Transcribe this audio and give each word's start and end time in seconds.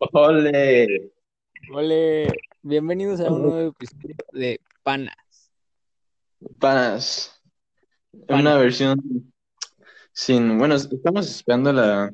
Ole. 0.00 1.10
Ole, 1.72 2.28
bienvenidos 2.62 3.20
a 3.20 3.32
un 3.32 3.42
nuevo 3.42 3.70
episodio 3.70 4.14
de 4.32 4.60
Panas. 4.84 5.50
Panas. 6.60 7.42
Panas. 8.28 8.40
Una 8.40 8.56
versión 8.58 9.00
sin. 10.12 10.56
Bueno, 10.56 10.76
estamos 10.76 11.28
esperando 11.28 11.72
la. 11.72 12.12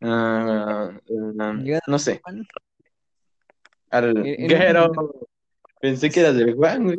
ah, 0.00 0.98
la- 1.08 1.80
no 1.86 1.98
sé. 1.98 2.22
Pan. 2.24 2.46
Al. 3.90 4.14
Pensé 5.80 6.10
que 6.10 6.20
eras 6.20 6.36
del 6.36 6.54
Juan, 6.54 6.84
güey. 6.84 6.96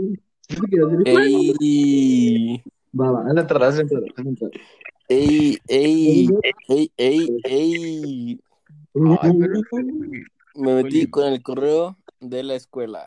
Pensé 0.48 0.64
que 0.70 0.76
eras 0.76 0.92
del 0.92 1.12
Juan. 1.12 1.24
Ey, 1.60 2.64
Va, 2.92 3.12
va, 3.12 3.42
atrás, 3.42 3.80
anda 3.80 3.98
atrás. 3.98 4.52
ey, 5.08 5.58
ey, 5.68 6.28
ey, 6.68 6.92
ey, 6.98 7.40
ey. 7.44 8.40
Ay, 9.22 9.32
pero- 9.40 9.62
Me 10.56 10.76
metí 10.84 10.98
Oye. 11.02 11.10
con 11.10 11.26
el 11.32 11.42
correo 11.44 11.98
de 12.20 12.44
la 12.44 12.56
escuela. 12.56 13.06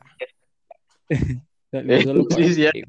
Solo- 1.71 2.03
solo 2.03 2.25
para 2.29 2.45
Sí, 2.47 2.55
sí, 2.55 2.63
ya. 2.63 2.71
ti. 2.73 2.83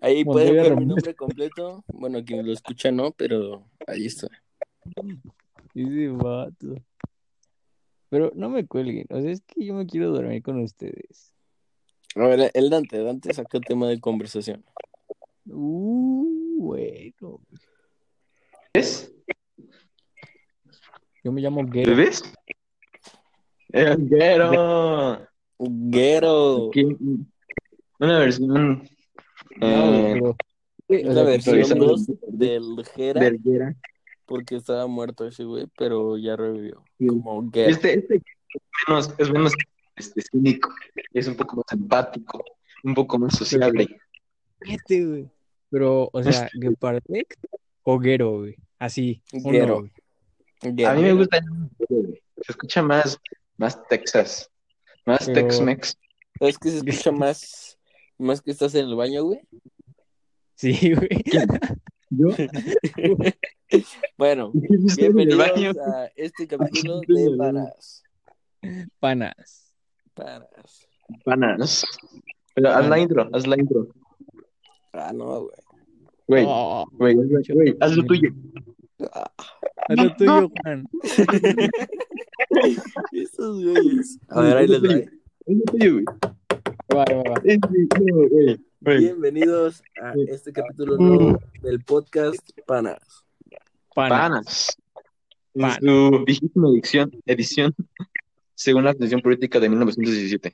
Ahí 0.00 0.24
pueden 0.24 0.54
ver 0.54 0.76
mi 0.76 0.86
nombre 0.86 1.14
completo. 1.14 1.84
Bueno, 1.92 2.24
quien 2.24 2.46
lo 2.46 2.52
escucha 2.52 2.90
no, 2.92 3.10
pero 3.12 3.64
ahí 3.86 4.06
está. 4.06 4.28
Ese 5.74 6.08
vato. 6.08 6.76
Pero 8.10 8.32
no 8.34 8.48
me 8.48 8.66
cuelguen, 8.66 9.06
o 9.10 9.20
sea, 9.20 9.30
es 9.30 9.42
que 9.42 9.64
yo 9.66 9.74
me 9.74 9.86
quiero 9.86 10.10
dormir 10.12 10.42
con 10.42 10.60
ustedes. 10.60 11.34
A 12.14 12.26
ver, 12.26 12.50
el 12.54 12.70
Dante, 12.70 13.02
Dante 13.02 13.34
sacó 13.34 13.60
tema 13.60 13.86
de 13.88 14.00
conversación. 14.00 14.64
Uh, 15.46 16.56
bueno. 16.62 17.40
¿Ves? 18.72 19.07
Yo 21.28 21.32
me 21.32 21.42
llamo 21.42 21.62
Gero. 21.70 21.94
¿Ves? 21.94 22.22
El 23.68 24.08
Guero. 24.08 25.20
Guero. 25.58 26.70
Una 28.00 28.18
versión. 28.20 28.88
No, 29.60 29.66
eh, 29.66 30.14
pero- 30.14 30.36
Sí, 30.88 30.94
o 31.06 31.12
La 31.12 31.22
versión 31.24 31.56
actualizando. 31.56 31.86
2 31.88 32.06
del 32.28 32.82
Gera, 32.94 33.76
porque 34.24 34.56
estaba 34.56 34.86
muerto 34.86 35.26
ese 35.26 35.44
güey, 35.44 35.66
pero 35.76 36.16
ya 36.16 36.34
revivió. 36.34 36.82
Sí. 36.98 37.08
Como 37.08 37.46
Gero. 37.52 37.68
Este, 37.72 37.98
este 37.98 38.14
es 38.14 38.22
menos, 38.88 39.14
es 39.18 39.30
menos 39.30 39.52
este, 39.96 40.22
cínico, 40.22 40.70
es 41.12 41.28
un 41.28 41.34
poco 41.36 41.56
más 41.56 41.66
empático, 41.72 42.42
un 42.84 42.94
poco 42.94 43.18
más 43.18 43.36
sociable. 43.36 43.86
Este, 44.60 45.04
güey. 45.04 45.28
Pero, 45.68 46.08
o 46.10 46.22
sea, 46.22 46.48
Gepardec 46.58 47.36
o 47.82 47.98
Gero, 48.00 48.38
güey. 48.38 48.56
Así. 48.78 49.20
uno, 49.34 49.50
Gero. 49.50 49.78
güey. 49.80 49.92
A 50.62 50.94
mí 50.94 51.02
me 51.02 51.12
gusta, 51.12 51.38
se 51.88 52.50
escucha 52.52 52.82
más, 52.82 53.18
más 53.56 53.80
Texas, 53.88 54.50
más 55.06 55.26
Pero- 55.26 55.34
Tex-Mex. 55.48 55.96
¿Sabes 56.38 56.58
que 56.58 56.70
se 56.70 56.76
escucha 56.78 57.10
más, 57.12 57.78
más 58.18 58.40
que 58.42 58.50
estás 58.50 58.74
en 58.74 58.86
el 58.86 58.94
baño, 58.96 59.24
güey? 59.24 59.40
Sí, 60.54 60.94
güey. 60.94 61.08
Yo, 62.10 62.28
Bueno, 64.16 64.50
baño. 64.54 64.96
bienvenidos 64.96 65.76
a 65.78 66.06
este 66.16 66.46
capítulo 66.48 67.00
de. 67.00 67.36
Panas. 67.36 68.02
Panas. 68.98 69.74
Panas. 70.14 70.86
Panas. 71.24 71.84
Pero 72.54 72.70
haz 72.70 72.88
la 72.88 72.98
intro, 72.98 73.28
haz 73.32 73.46
la 73.46 73.56
intro. 73.58 73.86
Ah, 74.92 75.12
no, 75.14 75.42
güey. 75.42 75.52
Güey, 76.26 76.44
Oh, 76.48 76.84
güey, 76.92 77.14
güey, 77.14 77.76
haz 77.80 77.92
lo 77.96 78.04
tuyo. 78.04 78.30
haz 79.96 79.96
lo 79.96 80.14
tuyo, 80.16 80.50
Juan. 80.62 80.86
Esos 83.12 83.64
güeyes. 83.64 84.18
A 84.28 84.42
ver, 84.42 84.56
ahí 84.58 84.66
les 84.68 84.82
va. 84.82 84.94
Haz 84.94 85.06
lo 85.46 85.62
tuyo, 85.64 85.92
güey. 85.94 86.04
Va, 86.94 87.04
va, 87.04 87.22
va. 87.30 87.40
Bienvenidos 88.80 89.82
a 90.02 90.12
este 90.28 90.52
capítulo 90.52 90.96
nuevo 90.98 91.40
del 91.62 91.82
podcast 91.84 92.46
Panas. 92.66 93.24
Panas. 93.94 94.76
Panas. 95.54 95.78
Su 95.80 96.24
vigésima 96.24 96.68
edición, 96.68 97.10
edición, 97.26 97.74
según 98.54 98.84
la 98.84 98.90
Constitución 98.90 99.22
Política 99.22 99.58
de 99.58 99.68
1917. 99.70 100.52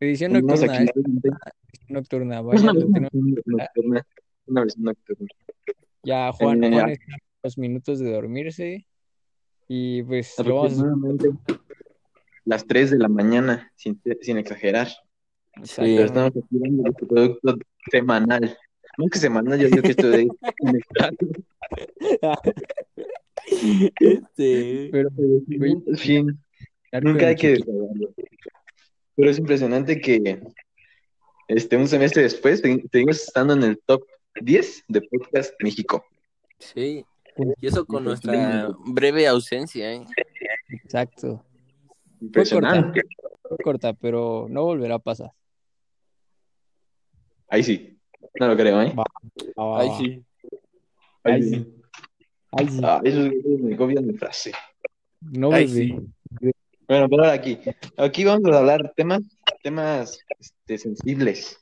Edición 0.00 0.32
Tenemos 0.32 0.60
nocturna, 0.60 0.78
aquí 0.78 0.84
eh, 0.84 1.32
nocturna. 1.88 2.40
Vaya, 2.42 2.60
una 2.60 2.72
nocturna, 2.72 4.06
una 4.46 4.60
versión 4.60 4.84
nocturna. 4.84 5.28
ya 6.02 6.32
Juan, 6.32 6.64
Eh, 6.64 6.70
Juan 6.70 6.90
está 6.90 6.94
a 6.94 6.96
los 7.42 7.58
minutos 7.58 7.98
de 7.98 8.12
dormirse. 8.12 8.86
Y 9.68 10.02
pues 10.04 10.34
lo 10.38 10.56
vamos 10.56 10.72
a 10.78 10.82
Aproximadamente 10.82 11.28
las 12.44 12.66
3 12.66 12.92
de 12.92 12.98
la 12.98 13.08
mañana, 13.08 13.72
sin, 13.74 14.00
sin 14.20 14.38
exagerar. 14.38 14.88
Sí. 15.64 15.76
Pero 15.76 16.04
estamos 16.04 16.32
dando 16.50 16.82
nuestro 16.82 17.08
producto 17.08 17.56
semanal. 17.90 18.56
No 18.98 19.08
que 19.08 19.18
semanal, 19.18 19.58
yo 19.58 19.68
digo 19.68 19.82
que 19.82 19.90
esto 19.90 20.08
de. 20.08 20.28
Este. 24.00 24.88
Pero 24.92 25.10
Pero, 25.16 25.82
en 25.86 25.96
fin, 25.96 26.38
nunca 27.02 27.28
hay 27.28 27.36
que. 27.36 27.58
Pero 29.16 29.30
es 29.30 29.38
impresionante 29.38 30.00
que 30.00 30.40
este, 31.48 31.76
un 31.76 31.88
semestre 31.88 32.22
después 32.22 32.62
segui- 32.62 32.88
seguimos 32.90 33.22
estando 33.22 33.54
en 33.54 33.62
el 33.62 33.78
top 33.86 34.02
10 34.40 34.84
de 34.88 35.00
Podcast 35.02 35.54
México. 35.62 36.04
Sí. 36.58 37.04
Y 37.60 37.66
eso 37.66 37.84
con 37.84 38.04
nuestra 38.04 38.68
breve 38.86 39.26
ausencia, 39.26 39.92
¿eh? 39.92 40.04
Exacto. 40.68 41.44
Impresionante. 42.20 43.02
Fue 43.42 43.56
corta, 43.58 43.92
pero 43.92 44.46
no 44.48 44.64
volverá 44.64 44.96
a 44.96 44.98
pasar. 44.98 45.30
Ahí 47.48 47.62
sí. 47.62 47.98
No 48.40 48.48
lo 48.48 48.56
creo, 48.56 48.82
¿eh? 48.82 48.92
Va. 48.94 49.04
Ah, 49.56 49.78
Ay, 49.80 49.90
sí. 49.98 50.24
Ay, 51.22 51.42
sí. 51.42 51.74
Ay, 52.52 52.68
sí. 52.68 52.80
Ah, 52.82 53.00
esos 53.04 53.28
güeyes 53.28 53.60
me 53.60 53.76
copian 53.76 54.06
mi 54.06 54.14
frase. 54.14 54.52
No, 55.20 55.52
Ay, 55.52 55.66
bebé. 55.66 56.52
Bueno, 56.88 57.08
pero 57.08 57.24
ahora 57.24 57.32
aquí. 57.32 57.58
Aquí 57.96 58.24
vamos 58.24 58.50
a 58.52 58.58
hablar 58.58 58.92
temas, 58.96 59.22
temas 59.62 60.18
este, 60.38 60.78
sensibles. 60.78 61.58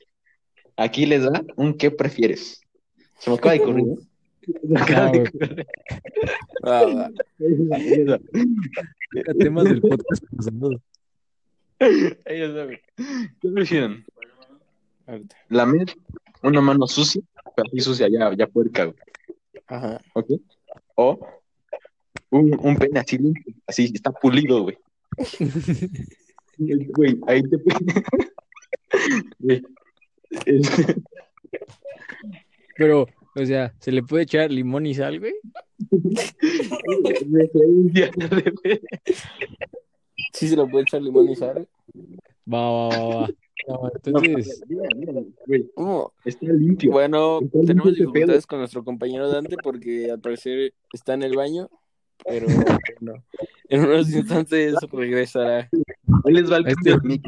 Aquí 0.77 1.05
les 1.05 1.23
da 1.23 1.43
un 1.55 1.73
¿qué 1.73 1.89
prefieres? 1.91 2.61
Se 3.19 3.29
me 3.29 3.37
acaba 3.37 3.53
de 3.53 3.59
ocurrir. 3.61 3.97
Ocurrir. 4.47 5.67
Va, 6.65 6.85
va. 6.85 7.11
Temas 9.39 9.63
del 9.65 9.81
podcast 9.81 10.23
pasado. 10.35 10.81
¿Qué 11.79 13.49
prefieren? 13.53 14.05
Ahorita. 15.07 15.35
Lamer 15.49 15.95
una 16.41 16.61
mano 16.61 16.87
sucia, 16.87 17.21
pero 17.55 17.67
así 17.67 17.79
sucia, 17.79 18.07
ya, 18.07 18.33
ya 18.35 18.47
puerca, 18.47 18.85
güey, 18.85 18.97
Ajá. 19.67 19.99
¿ok? 20.13 20.31
O 20.95 21.19
un, 22.29 22.57
un 22.61 22.77
pene 22.77 22.99
así 22.99 23.17
limpio, 23.17 23.53
así 23.67 23.91
está 23.93 24.11
pulido, 24.11 24.63
güey. 24.63 24.77
Güey, 26.57 27.19
ahí 27.27 27.43
te 27.43 27.57
Güey. 29.39 29.61
Pero, 32.77 33.07
o 33.35 33.45
sea, 33.45 33.73
¿se 33.79 33.91
le 33.91 34.01
puede 34.01 34.23
echar 34.23 34.51
limón 34.51 34.85
y 34.85 34.93
sal, 34.95 35.19
güey? 35.19 35.33
Sí 40.33 40.47
se 40.47 40.55
lo 40.55 40.67
puede 40.69 40.83
echar 40.83 41.01
limón 41.01 41.29
y 41.29 41.35
sal. 41.35 41.67
Va, 42.51 42.71
va, 42.71 42.89
va, 42.89 43.15
va. 43.21 43.29
No, 43.67 43.81
No, 43.81 43.91
entonces, 44.03 44.61
mira, 44.67 44.87
mira, 44.95 45.13
güey, 45.47 45.65
¿Cómo? 45.73 46.13
está 46.23 46.45
limpio. 46.45 46.91
Bueno, 46.91 47.39
Está 47.41 47.57
limpio 47.57 47.67
tenemos 47.67 47.95
dificultades 47.95 48.45
con 48.45 48.59
nuestro 48.59 48.83
compañero 48.83 49.29
Dante 49.29 49.57
porque 49.61 50.11
al 50.11 50.19
parecer 50.19 50.73
está 50.93 51.15
en 51.15 51.23
el 51.23 51.35
baño, 51.35 51.69
pero 52.23 52.45
bueno, 53.01 53.23
en 53.69 53.83
unos 53.83 54.09
instantes 54.11 54.75
regresará. 54.91 55.69
Ahí 56.25 56.33
les 56.33 56.51
va 56.51 56.57
el 56.57 56.67
a 56.67 56.69
este 56.69 56.95
le 57.03 57.21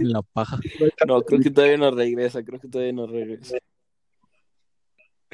en 0.00 0.12
la 0.12 0.22
paja. 0.22 0.58
No, 1.06 1.22
creo 1.22 1.40
que 1.40 1.50
todavía 1.50 1.76
no 1.76 1.90
regresa, 1.90 2.42
creo 2.42 2.58
que 2.58 2.68
todavía 2.68 2.92
no 2.92 3.06
regresa. 3.06 3.58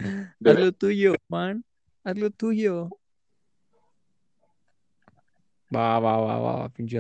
Haz 0.45 0.59
lo 0.59 0.73
tuyo, 0.73 1.15
Juan. 1.29 1.65
Haz 2.05 2.17
lo 2.17 2.31
tuyo. 2.31 2.91
Va, 5.75 6.01
va, 6.01 6.17
va, 6.19 6.39
va, 6.39 6.69
pinche. 6.71 6.99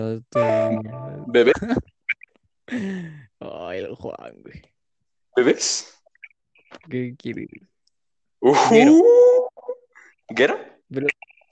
¿Bebé? 1.26 1.52
Ay, 3.40 3.78
el 3.78 3.94
Juan, 3.94 4.42
güey. 4.42 4.62
¿Bebés? 5.34 5.92
¿Qué 6.88 7.14
quieres? 7.18 7.48
Uh, 8.40 8.54
Guero. 10.28 10.56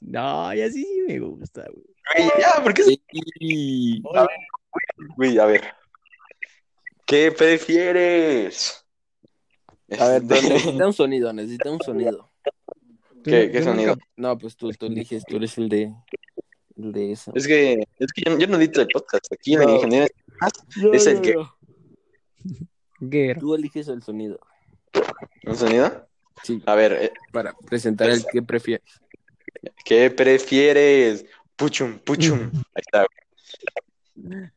No, 0.01 0.55
y 0.55 0.63
así 0.63 0.85
sí 0.85 1.05
me 1.09 1.19
gusta, 1.19 1.65
güey. 1.73 1.85
Güey, 2.17 2.31
ya, 2.41 2.63
¿por 2.63 2.73
qué? 2.73 2.85
se- 2.85 3.01
Y... 3.41 4.01
Güey, 5.17 5.39
a 5.39 5.47
ver. 5.47 5.65
¿Qué 7.05 7.33
prefieres? 7.33 8.87
A 9.99 10.09
ver, 10.09 10.23
Este, 10.23 10.29
pero 10.29 10.41
necesita 10.55 10.87
un 10.87 10.93
sonido, 10.93 11.33
necesita 11.33 11.71
un 11.71 11.81
sonido. 11.81 12.31
¿Qué, 13.25 13.51
qué 13.51 13.63
sonido? 13.63 13.97
No, 14.17 14.37
pues 14.39 14.57
tú, 14.57 14.71
tú 14.73 14.87
eliges, 14.87 15.25
tú 15.27 15.37
eres 15.37 15.57
el 15.59 15.69
de 15.69 15.93
El 16.77 16.93
de 16.93 17.13
eso. 17.13 17.33
Es 17.35 17.47
que, 17.47 17.87
es 17.99 18.13
que 18.13 18.23
yo, 18.27 18.39
yo 18.39 18.47
no 18.47 18.57
edito 18.57 18.81
el 18.81 18.89
podcast. 18.89 19.27
Aquí 19.33 19.55
el 19.55 19.61
No. 19.63 19.75
ingeniero 19.75 20.07
No, 20.77 20.93
es 20.93 21.07
el 21.07 21.21
que-. 21.21 21.35
Guerra. 23.01 23.41
Tú 23.41 23.55
eliges 23.55 23.89
el 23.89 24.03
sonido. 24.03 24.39
¿Un 25.45 25.57
sonido? 25.57 26.07
Sí, 26.45 26.63
A 26.67 26.75
ver, 26.75 26.93
eh, 26.93 27.13
para 27.33 27.53
presentar 27.53 28.09
el 28.11 28.25
que 28.27 28.43
prefieres. 28.43 28.85
¿qué 29.85 30.11
prefieres? 30.11 31.27
Puchum, 31.57 31.99
puchum. 31.99 32.39
Ahí 32.75 32.83
está. 32.87 33.07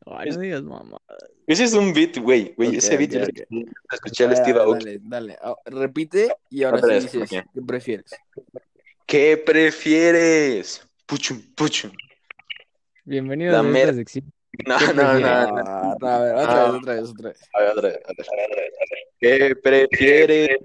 Ay, 0.06 0.30
no 0.30 0.38
digas 0.40 0.62
mamá. 0.62 0.98
Ese 1.46 1.64
es 1.64 1.72
un 1.74 1.92
beat, 1.92 2.18
güey. 2.18 2.54
Güey, 2.56 2.70
Ok, 2.70 2.74
ese 2.76 2.96
beat 2.96 3.10
ok, 3.14 3.16
yo 3.18 3.24
ok. 3.24 3.46
lo 3.50 3.66
escuché 3.92 4.24
al 4.24 4.36
Steve 4.36 4.60
Aoki. 4.60 4.84
Dale, 4.84 5.00
dale. 5.02 5.38
Ah, 5.42 5.54
Repite 5.66 6.34
y 6.50 6.62
ahora 6.64 6.78
Otra 6.78 7.00
sí 7.00 7.18
vez, 7.18 7.28
dices. 7.30 7.44
¿qué 7.54 7.62
prefieres? 7.62 8.10
¿Qué 9.06 9.36
prefieres? 9.36 10.86
Puchum, 11.06 11.42
puchum. 11.54 11.90
Bienvenido 13.04 13.52
La 13.52 13.58
a 13.60 13.62
mera- 13.62 13.92
sección. 13.92 14.32
No, 14.66 14.76
¿Qué 14.78 14.86
no, 14.94 15.14
no, 15.14 15.20
no. 15.20 15.62
Ah, 15.66 15.96
a 16.00 16.18
ver, 16.20 16.34
otra 16.34 16.64
Ah. 16.64 16.70
vez, 16.70 16.80
otra 16.80 16.94
vez, 16.94 17.10
otra 17.10 17.28
vez. 17.30 17.40
A 17.54 17.60
ver, 17.60 17.70
otra 17.70 17.88
vez, 17.88 17.98
otra 18.04 18.14
vez. 18.24 18.68
¿Qué 19.18 19.56
prefieres? 19.56 20.58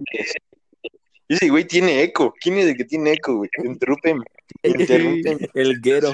Ese 1.30 1.50
güey 1.50 1.66
tiene 1.66 2.04
eco. 2.04 2.34
¿Quién 2.40 2.58
es 2.58 2.68
el 2.68 2.78
que 2.78 2.86
tiene 2.86 3.14
eco, 3.14 3.36
güey? 3.38 3.50
Interrúpeme. 3.64 4.24
Interrúpeme. 4.64 5.50
El 5.54 5.82
guero. 5.82 6.14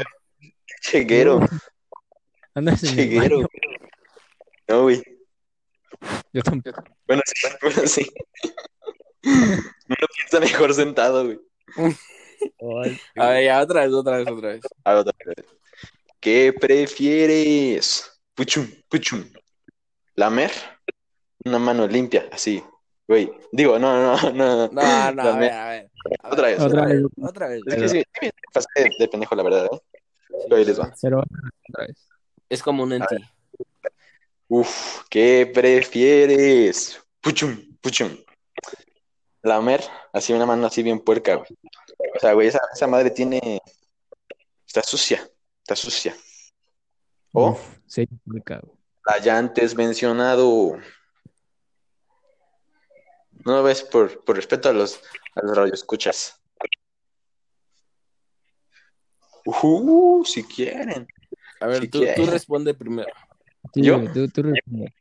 Cheguero. 0.82 1.40
Andas 2.56 2.84
en 2.84 3.00
el 3.00 3.18
baño. 3.20 3.48
No, 4.68 4.84
güey. 4.84 5.04
Yo 6.32 6.42
tampoco. 6.42 6.84
Bueno, 7.08 7.22
sí, 7.26 7.48
bueno, 7.62 7.88
sí. 7.88 8.08
Uno 9.24 10.08
piensa 10.18 10.40
mejor 10.40 10.74
sentado, 10.74 11.26
güey. 11.26 11.40
Ay, 11.78 13.00
A 13.18 13.30
ver, 13.30 13.46
ya, 13.46 13.62
otra 13.62 13.82
vez, 13.86 13.94
otra 13.94 14.18
vez, 14.18 14.28
otra 14.28 14.50
vez. 14.50 14.62
A 14.84 14.94
ver, 14.94 15.00
otra 15.00 15.14
vez. 15.26 15.46
¿Qué 16.20 16.54
prefieres? 16.54 18.20
Puchum, 18.34 18.68
puchum. 18.90 19.24
¿Lamer? 20.16 20.52
Una 21.46 21.60
mano 21.60 21.88
limpia, 21.88 22.28
así. 22.32 22.64
Güey. 23.08 23.32
Digo, 23.52 23.78
no, 23.80 24.18
no, 24.18 24.32
no. 24.32 24.68
No, 24.68 25.12
no, 25.12 25.22
a 25.22 25.38
ver, 25.38 25.52
a 25.52 25.70
ver. 25.70 25.90
A 26.22 26.30
ver, 26.30 26.34
Otra 26.34 26.48
vez. 26.48 26.60
Otra 26.60 26.86
vez. 26.86 27.04
Otra 27.22 27.48
vez. 27.48 27.62
Es 27.66 27.76
que 27.76 27.90
sí, 27.90 28.04
sí 28.22 28.30
pasé 28.54 28.68
de, 28.76 28.90
de 29.00 29.08
pendejo, 29.08 29.36
la 29.36 29.44
verdad, 29.44 29.66
¿eh? 29.66 29.80
Pero 30.44 30.56
ahí 30.56 30.66
les 30.66 30.80
va. 30.80 30.94
Pero 31.02 31.20
otra 31.20 31.88
vez. 31.88 32.08
Es 32.50 32.62
como 32.62 32.84
un 32.84 32.94
en 32.94 33.02
ti. 33.06 33.16
Uf, 34.48 35.04
¿qué 35.10 35.50
prefieres? 35.54 37.02
Puchum, 37.22 37.78
puchum. 37.82 38.16
Lamer, 39.42 39.84
así 40.14 40.32
una 40.32 40.46
mano 40.46 40.68
así 40.68 40.84
bien 40.84 41.00
puerca, 41.00 41.36
güey. 41.36 41.50
O 42.16 42.20
sea, 42.20 42.34
güey, 42.34 42.48
esa, 42.48 42.62
esa 42.74 42.88
madre 42.88 43.10
tiene. 43.12 43.62
Está 44.66 44.84
sucia, 44.84 45.28
está 45.62 45.76
sucia. 45.76 46.16
O 47.32 47.52
Uf, 47.52 47.78
sí, 47.88 48.08
me 48.26 48.42
cago. 48.42 48.78
la 49.06 49.20
ya 49.20 49.38
antes 49.38 49.76
mencionado. 49.76 50.78
No 53.46 53.58
lo 53.58 53.64
ves 53.64 53.82
por, 53.82 54.24
por 54.24 54.36
respeto 54.36 54.70
a 54.70 54.74
los, 54.74 55.02
a 55.36 55.46
los 55.46 55.58
radioescuchas. 55.58 56.40
Uh, 59.46 60.24
si 60.24 60.44
quieren. 60.44 61.08
A 61.64 61.68
ver, 61.68 61.90
tú, 61.90 62.04
tú 62.16 62.26
responde 62.26 62.74
primero. 62.74 63.08
Sí, 63.74 63.82
¿Yo? 63.82 64.00
güey, 64.00 64.12
tú, 64.14 64.28
tú 64.28 64.44
responde. 64.44 64.94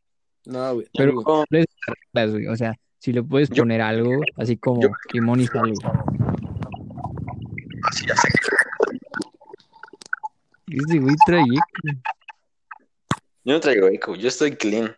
No, 0.47 0.75
güey. 0.75 0.87
Pero- 0.97 1.12
güey. 1.14 1.64
Güey, 2.12 2.47
O 2.47 2.56
sea, 2.56 2.75
si 2.99 3.12
le 3.12 3.23
puedes 3.23 3.49
Yo- 3.50 3.62
poner 3.62 3.81
algo, 3.81 4.20
así 4.37 4.56
como 4.56 4.81
limón 5.12 5.41
y 5.41 5.47
sal. 5.47 5.73
güey. 5.73 5.76
Así 7.85 8.06
ya 8.06 8.14
sé. 8.17 8.29
Este 10.69 10.99
güey 11.00 11.14
trae 11.26 11.43
eco. 11.43 11.99
Yo 13.44 13.55
no 13.55 13.61
traigo 13.61 13.88
eco, 13.88 14.14
yo 14.14 14.29
estoy 14.29 14.53
clean. 14.53 14.94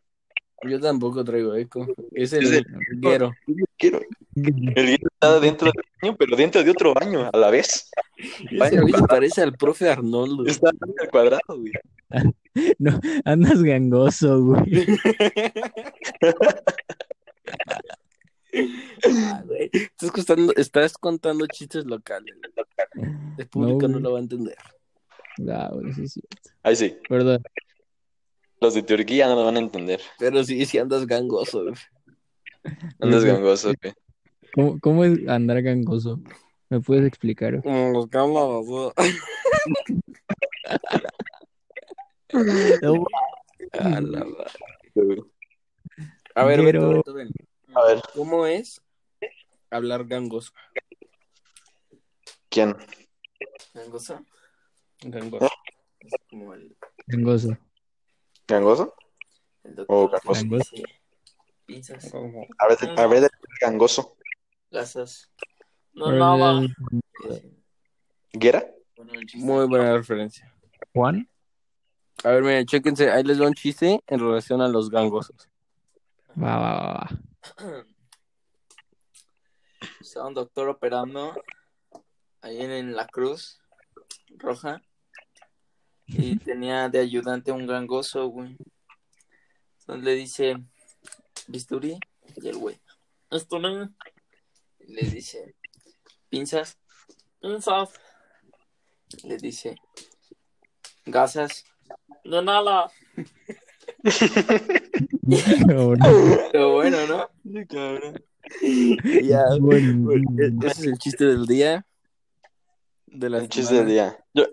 Yo 0.69 0.81
tampoco 0.81 1.25
traigo 1.25 1.55
eco. 1.55 1.87
Es 2.13 2.33
el 2.35 2.45
Es 2.45 2.53
el- 2.53 2.67
guero. 3.01 3.33
Quiero. 3.79 4.01
El 4.37 4.87
guito 4.87 5.09
está 5.13 5.41
dentro 5.41 5.71
del 5.73 5.85
baño, 6.03 6.17
pero 6.19 6.37
dentro 6.37 6.63
de 6.63 6.71
otro 6.71 6.95
baño 6.95 7.29
a 7.33 7.37
la 7.37 7.51
vez. 7.51 7.91
Güey 8.17 8.93
se 8.93 9.03
parece 9.09 9.43
al 9.43 9.53
profe 9.55 9.89
Arnoldo. 9.89 10.47
Está 10.47 10.71
al 10.71 11.11
cuadrado, 11.11 11.41
güey. 11.49 11.73
No, 12.79 13.01
andas 13.25 13.61
gangoso, 13.65 14.41
güey. 14.41 14.87
Ah, 19.05 19.43
güey. 19.45 19.71
Estás, 19.73 20.13
contando, 20.13 20.53
estás 20.55 20.93
contando 20.97 21.47
chistes 21.49 21.85
locales. 21.85 22.37
El 23.39 23.49
público 23.49 23.89
no, 23.89 23.99
lo 23.99 24.13
va 24.13 24.19
a 24.19 24.23
entender. 24.23 24.57
Ah, 25.51 25.71
güey, 25.73 25.93
sí, 25.95 26.07
sí. 26.07 26.21
Ahí 26.63 26.77
sí. 26.77 26.97
Perdón. 27.09 27.43
Los 28.61 28.75
de 28.75 28.85
Turquía 28.85 29.27
no 29.27 29.35
lo 29.35 29.45
van 29.45 29.57
a 29.57 29.61
entender. 29.61 30.01
Pero 30.19 30.45
sí, 30.45 30.65
sí 30.65 30.79
andas 30.79 31.07
gangoso. 31.07 31.65
güey. 31.65 31.75
Andas 33.01 33.25
gangoso, 33.25 33.73
güey. 33.83 33.95
¿Cómo, 34.55 34.79
cómo 34.79 35.05
es 35.05 35.27
andar 35.29 35.61
gangoso? 35.63 36.21
¿Me 36.71 36.81
puedes 36.81 37.07
explicar? 37.07 37.63
Como 37.63 37.91
los 37.93 38.09
gangosos. 38.11 38.93
No, 42.83 43.05
A 43.73 44.01
la 44.01 44.25
ver, 46.45 46.61
Pero- 46.65 46.65
Beto, 46.65 46.89
Beto, 46.97 47.15
ven. 47.15 47.29
A 47.75 47.85
ver, 47.87 48.03
¿Cómo 48.15 48.47
es 48.47 48.81
hablar 49.71 50.05
gangoso? 50.05 50.53
¿quién? 52.49 52.77
¿Gangoso? 53.73 54.25
Gangoso. 55.01 55.49
Es 56.01 56.13
como 56.31 56.55
el, 56.55 56.77
gangoso. 57.07 57.57
¿Gangoso? 58.47 58.95
el 59.65 59.75
Oh, 59.89 60.09
doctor. 60.09 60.21
gangoso. 60.23 60.41
Gangoso. 60.43 60.71
Sí. 60.77 60.83
Pizzas, 61.67 62.13
A 62.59 62.69
ver, 62.69 62.79
a 63.01 63.07
ver, 63.07 63.31
gangoso. 63.61 64.17
gasas. 64.71 65.31
No, 65.95 66.13
no, 66.13 66.61
el- 66.61 66.75
¿Guera? 68.33 68.67
Muy 69.35 69.67
buena 69.67 69.97
referencia. 69.97 70.53
Juan. 70.93 71.29
A 72.25 72.31
ver, 72.31 72.43
miren, 72.43 72.67
chéquense. 72.67 73.11
Ahí 73.11 73.23
les 73.23 73.39
doy 73.39 73.47
un 73.49 73.55
chiste 73.55 74.01
en 74.07 74.21
relación 74.21 74.61
a 74.61 74.69
los 74.69 74.91
gangosos. 74.91 75.49
Va, 76.37 76.57
va, 76.59 76.75
va, 76.75 76.93
va. 76.95 77.09
Estaba 80.01 80.29
un 80.29 80.35
doctor 80.35 80.69
operando 80.69 81.35
ahí 82.41 82.61
en 82.61 82.95
la 82.95 83.07
Cruz 83.07 83.61
Roja 84.37 84.83
y 86.07 86.37
tenía 86.39 86.89
de 86.89 87.01
ayudante 87.01 87.53
un 87.53 87.67
gangoso, 87.67 88.27
güey. 88.29 88.57
Entonces 89.81 90.05
le 90.05 90.15
dice, 90.15 90.57
bisturí, 91.49 91.99
y 92.37 92.49
el 92.49 92.57
güey, 92.57 92.81
esto 93.31 93.59
no. 93.59 93.95
Y 94.81 94.93
le 94.95 95.03
dice, 95.03 95.55
pinzas, 96.35 96.77
pinzas. 97.41 97.91
Le 99.23 99.37
dice, 99.37 99.77
gasas, 101.07 101.65
no 102.25 102.43
nada. 102.43 102.91
Pero 106.51 106.73
bueno, 106.73 106.97
¿no? 107.07 107.31
Ya, 109.23 109.45
Bueno. 109.61 110.11
ese 110.67 110.81
es 110.81 110.87
el 110.87 110.99
chiste 110.99 111.25
del 111.25 111.47
día. 111.47 111.87
De 113.07 113.31
la 113.31 113.39
El 113.39 113.49
chiste 113.49 113.75
del 113.77 113.87
día. 113.87 114.19
Yo, 114.35 114.47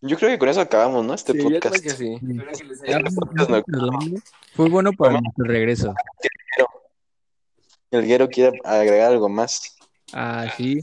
yo 0.00 0.16
creo 0.16 0.30
que 0.30 0.38
con 0.40 0.48
eso 0.48 0.60
acabamos, 0.60 1.04
¿no? 1.06 1.14
Este 1.14 1.30
Sí, 1.32 1.38
yo 1.38 1.44
creo 1.46 1.60
podcast. 1.60 1.80
que 1.84 1.90
sí. 1.90 2.14
Espero 2.14 2.52
que 2.58 2.64
les 2.64 2.80
Ya, 2.82 2.96
haya 2.96 3.08
gustado. 3.14 3.62
Fue 4.56 4.68
bueno 4.68 4.90
para 4.92 5.20
nuestro 5.20 5.44
regreso. 5.44 5.94
El 7.92 8.04
guero 8.04 8.28
quiere 8.28 8.58
agregar 8.64 9.12
algo 9.12 9.28
más. 9.28 9.77
Ah, 10.12 10.52
sí. 10.56 10.80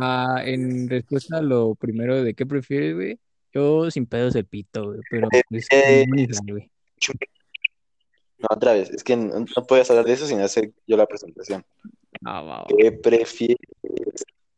Ah, 0.00 0.42
en 0.44 0.88
respuesta 0.88 1.38
a 1.38 1.42
lo 1.42 1.74
primero 1.74 2.22
de 2.22 2.34
qué 2.34 2.46
prefieres, 2.46 2.94
güey. 2.94 3.18
Yo 3.52 3.90
sin 3.90 4.06
pedos 4.06 4.34
el 4.34 4.44
pito, 4.44 4.86
güey. 4.86 5.00
Pero 5.10 5.28
Eh, 5.32 6.04
limón 6.04 6.18
y 6.18 6.32
sal, 6.32 6.46
güey. 6.48 6.70
No, 8.38 8.48
otra 8.50 8.74
vez. 8.74 8.90
Es 8.90 9.02
que 9.02 9.16
no, 9.16 9.38
no 9.38 9.66
puedes 9.66 9.88
hablar 9.90 10.04
de 10.04 10.12
eso 10.12 10.26
sin 10.26 10.40
hacer 10.40 10.72
yo 10.86 10.96
la 10.96 11.06
presentación. 11.06 11.64
Ah, 12.24 12.42
va, 12.42 12.58
va. 12.60 12.66
¿Qué 12.76 12.92
prefieres? 12.92 13.56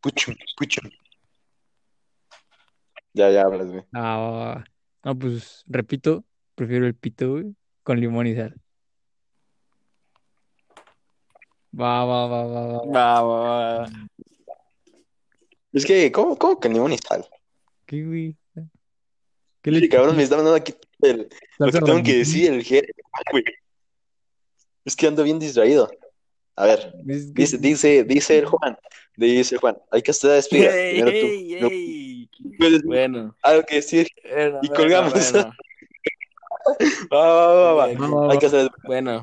Puchum, 0.00 0.34
puchum. 0.56 0.90
Ya, 3.12 3.30
ya 3.30 3.42
hablas, 3.42 3.68
güey. 3.68 3.84
Ah, 3.92 4.16
va, 4.16 4.30
va. 4.30 4.64
No, 5.04 5.18
pues 5.18 5.64
repito, 5.66 6.24
prefiero 6.54 6.86
el 6.86 6.94
pito, 6.94 7.30
güey, 7.30 7.54
con 7.82 8.00
limón 8.00 8.26
y 8.26 8.34
sal. 8.34 8.54
Va, 11.80 12.04
va, 12.04 12.26
va, 12.26 12.44
va, 12.44 12.66
va. 12.66 12.78
Va, 12.86 13.22
va, 13.22 13.78
va. 13.78 13.88
Es 15.72 15.84
que, 15.84 16.10
¿cómo, 16.10 16.36
cómo 16.36 16.58
que 16.58 16.68
limón 16.68 16.92
y 16.92 16.98
sal? 16.98 17.24
¿Qué, 17.86 18.04
güey? 18.04 18.36
¿Qué 19.62 19.72
Sí, 19.72 19.88
cabrón, 19.88 20.16
me 20.16 20.22
está 20.22 20.36
mandando 20.36 20.56
aquí 20.56 20.74
el- 21.02 21.28
lo 21.58 21.66
que 21.70 21.80
tengo 21.80 22.02
que 22.02 22.16
decir, 22.18 22.50
el. 22.52 22.60
Ay, 22.60 23.22
güey. 23.32 23.44
Es 24.84 24.96
que 24.96 25.06
ando 25.06 25.22
bien 25.22 25.38
distraído. 25.38 25.90
A 26.56 26.64
ver, 26.66 26.92
Es 27.08 27.26
que- 27.26 27.32
dice, 27.34 27.58
dice, 27.58 28.04
dice 28.04 28.38
el 28.38 28.46
Juan, 28.46 28.76
dice 29.16 29.56
Juan, 29.58 29.76
hay 29.92 30.02
que 30.02 30.10
hacer 30.10 30.30
despida. 30.32 30.74
Ey, 30.74 30.90
Primero 31.02 31.10
tú. 31.20 31.26
ey, 31.26 32.30
No 32.40 32.88
Bueno, 32.88 33.36
algo 33.42 33.62
que 33.64 33.76
decir. 33.76 34.08
bueno, 34.24 34.58
Y 34.62 34.68
bueno, 34.68 34.74
colgamos. 34.74 35.12
Bueno, 35.12 35.52
Va, 37.12 37.26
va, 37.32 37.72
va, 37.72 37.72
va. 37.74 38.32
Hay 38.32 38.38
que 38.38 38.46
hacer 38.46 38.68
bueno, 38.84 39.22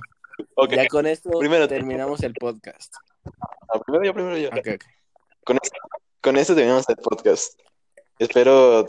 Ok, 0.55 0.71
ya 0.73 0.87
con 0.87 1.05
esto 1.05 1.29
Primero 1.39 1.67
tú. 1.67 1.73
terminamos 1.73 2.23
el 2.23 2.33
podcast. 2.33 2.93
Ah, 3.69 3.79
primero 3.85 4.05
yo, 4.05 4.13
primero 4.13 4.37
yo. 4.37 4.49
Con 5.43 5.57
esto, 5.61 5.77
con 6.21 6.37
esto 6.37 6.55
terminamos 6.55 6.87
el 6.89 6.95
podcast. 6.97 7.59
Espero 8.19 8.85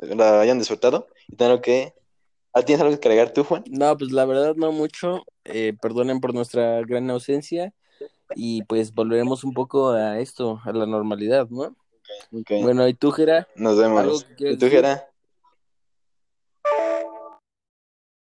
la 0.00 0.40
hayan 0.40 0.58
disfrutado. 0.58 1.08
Y 1.28 1.36
tengo 1.36 1.60
que. 1.60 1.94
¿Ah, 2.52 2.62
¿Tienes 2.62 2.82
algo 2.82 2.98
que 2.98 3.08
agregar 3.08 3.32
tú, 3.32 3.44
Juan? 3.44 3.64
No, 3.68 3.96
pues 3.96 4.12
la 4.12 4.24
verdad 4.24 4.54
no 4.56 4.72
mucho. 4.72 5.24
Eh, 5.44 5.74
perdonen 5.80 6.20
por 6.20 6.34
nuestra 6.34 6.80
gran 6.82 7.10
ausencia 7.10 7.72
y 8.36 8.62
pues 8.64 8.94
volveremos 8.94 9.44
un 9.44 9.54
poco 9.54 9.90
a 9.90 10.20
esto, 10.20 10.60
a 10.64 10.72
la 10.72 10.86
normalidad, 10.86 11.48
¿no? 11.48 11.74
Bueno, 12.30 12.86
¿y 12.86 12.94
tú, 12.94 13.10
Jera? 13.10 13.48
Nos 13.56 13.78
¿Algo 13.78 14.02
vemos. 14.02 14.26
¿Y 14.38 14.56
tú? 14.56 14.68
Jera? 14.68 15.08